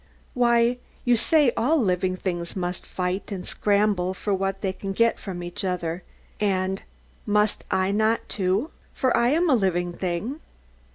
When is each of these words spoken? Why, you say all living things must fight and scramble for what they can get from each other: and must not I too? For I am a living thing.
Why, 0.33 0.79
you 1.05 1.15
say 1.15 1.51
all 1.55 1.77
living 1.77 2.15
things 2.17 2.55
must 2.55 2.87
fight 2.87 3.31
and 3.31 3.47
scramble 3.47 4.15
for 4.15 4.33
what 4.33 4.61
they 4.61 4.73
can 4.73 4.93
get 4.93 5.19
from 5.19 5.43
each 5.43 5.63
other: 5.63 6.01
and 6.39 6.81
must 7.27 7.63
not 7.71 8.01
I 8.01 8.19
too? 8.27 8.71
For 8.95 9.15
I 9.15 9.27
am 9.27 9.47
a 9.47 9.53
living 9.53 9.93
thing. 9.93 10.39